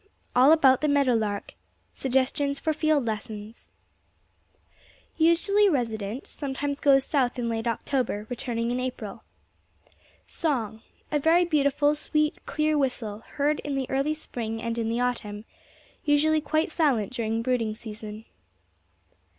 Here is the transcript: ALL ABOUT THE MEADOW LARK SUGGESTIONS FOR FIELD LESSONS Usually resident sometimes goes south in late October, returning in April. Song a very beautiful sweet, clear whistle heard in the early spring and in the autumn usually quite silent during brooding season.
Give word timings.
ALL 0.35 0.51
ABOUT 0.51 0.81
THE 0.81 0.87
MEADOW 0.87 1.13
LARK 1.13 1.53
SUGGESTIONS 1.93 2.57
FOR 2.59 2.73
FIELD 2.73 3.05
LESSONS 3.05 3.69
Usually 5.15 5.69
resident 5.69 6.25
sometimes 6.25 6.79
goes 6.79 7.03
south 7.03 7.37
in 7.37 7.47
late 7.47 7.67
October, 7.67 8.25
returning 8.27 8.71
in 8.71 8.79
April. 8.79 9.23
Song 10.25 10.81
a 11.11 11.19
very 11.19 11.45
beautiful 11.45 11.93
sweet, 11.93 12.43
clear 12.47 12.75
whistle 12.79 13.19
heard 13.33 13.59
in 13.59 13.75
the 13.75 13.87
early 13.91 14.15
spring 14.15 14.59
and 14.59 14.79
in 14.79 14.89
the 14.89 14.99
autumn 14.99 15.45
usually 16.03 16.41
quite 16.41 16.71
silent 16.71 17.13
during 17.13 17.43
brooding 17.43 17.75
season. 17.75 18.25